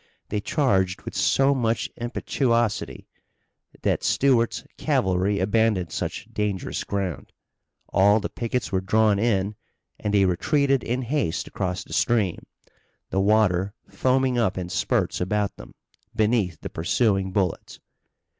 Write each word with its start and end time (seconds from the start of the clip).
They 0.29 0.41
charged 0.41 1.03
with 1.03 1.13
so 1.13 1.53
much 1.53 1.87
impetuosity 1.95 3.07
that 3.83 4.03
Stuart's 4.03 4.63
cavalry 4.75 5.37
abandoned 5.39 5.91
such 5.91 6.27
dangerous 6.33 6.83
ground. 6.83 7.31
All 7.89 8.19
the 8.19 8.27
pickets 8.27 8.71
were 8.71 8.81
drawn 8.81 9.19
in 9.19 9.53
and 9.99 10.11
they 10.11 10.25
retreated 10.25 10.83
in 10.83 11.03
haste 11.03 11.47
across 11.47 11.83
the 11.83 11.93
stream, 11.93 12.47
the 13.11 13.19
water 13.19 13.75
foaming 13.87 14.39
up 14.39 14.57
in 14.57 14.69
spurts 14.69 15.21
about 15.21 15.57
them 15.57 15.75
beneath 16.15 16.61
the 16.61 16.69
pursuing 16.71 17.31
bullets. 17.31 17.79